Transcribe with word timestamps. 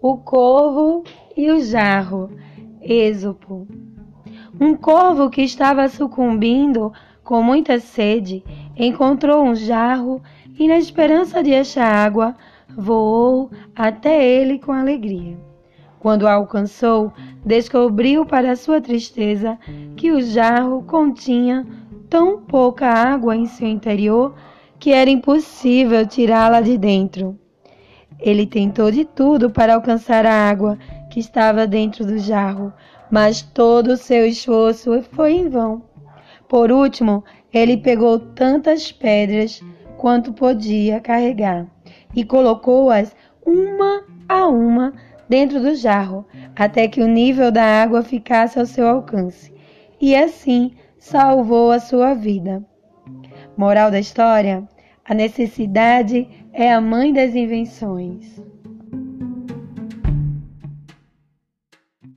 O 0.00 0.16
corvo 0.18 1.04
e 1.36 1.50
o 1.50 1.60
jarro. 1.60 2.30
Êxopo. 2.80 3.66
Um 4.60 4.74
corvo 4.74 5.28
que 5.28 5.42
estava 5.42 5.88
sucumbindo 5.88 6.92
com 7.24 7.42
muita 7.42 7.80
sede 7.80 8.44
encontrou 8.76 9.42
um 9.42 9.54
jarro 9.54 10.22
e, 10.58 10.68
na 10.68 10.78
esperança 10.78 11.42
de 11.42 11.54
achar 11.54 11.92
água, 11.92 12.36
voou 12.76 13.50
até 13.74 14.24
ele 14.24 14.58
com 14.58 14.72
alegria. 14.72 15.36
Quando 15.98 16.26
a 16.26 16.34
alcançou, 16.34 17.12
descobriu 17.44 18.24
para 18.24 18.54
sua 18.54 18.80
tristeza 18.80 19.58
que 19.96 20.12
o 20.12 20.20
jarro 20.20 20.84
continha 20.84 21.66
tão 22.08 22.40
pouca 22.40 22.86
água 22.86 23.34
em 23.34 23.46
seu 23.46 23.66
interior 23.66 24.34
que 24.78 24.92
era 24.92 25.10
impossível 25.10 26.06
tirá-la 26.06 26.60
de 26.60 26.78
dentro. 26.78 27.38
Ele 28.18 28.46
tentou 28.46 28.90
de 28.90 29.04
tudo 29.04 29.50
para 29.50 29.74
alcançar 29.74 30.24
a 30.26 30.48
água 30.48 30.78
que 31.10 31.20
estava 31.20 31.66
dentro 31.66 32.04
do 32.04 32.18
jarro, 32.18 32.72
mas 33.10 33.42
todo 33.42 33.88
o 33.88 33.96
seu 33.96 34.26
esforço 34.26 35.02
foi 35.12 35.32
em 35.32 35.48
vão. 35.48 35.82
Por 36.48 36.70
último, 36.70 37.24
ele 37.52 37.76
pegou 37.76 38.18
tantas 38.18 38.92
pedras 38.92 39.62
quanto 39.96 40.32
podia 40.32 41.00
carregar 41.00 41.66
e 42.14 42.24
colocou-as 42.24 43.14
uma 43.44 44.04
a 44.28 44.46
uma 44.46 44.92
dentro 45.28 45.60
do 45.60 45.74
jarro, 45.74 46.26
até 46.54 46.88
que 46.88 47.02
o 47.02 47.08
nível 47.08 47.50
da 47.50 47.64
água 47.64 48.02
ficasse 48.02 48.58
ao 48.58 48.66
seu 48.66 48.86
alcance, 48.86 49.52
e 50.00 50.14
assim 50.14 50.72
salvou 50.98 51.70
a 51.70 51.80
sua 51.80 52.14
vida. 52.14 52.64
Moral 53.56 53.90
da 53.90 53.98
história: 53.98 54.64
a 55.08 55.14
necessidade 55.14 56.28
é 56.52 56.72
a 56.72 56.80
mãe 56.80 57.12
das 57.12 57.34
invenções. 57.34 58.42